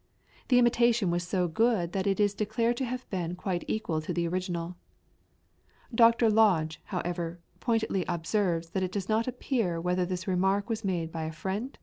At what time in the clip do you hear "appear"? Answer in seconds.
9.27-9.79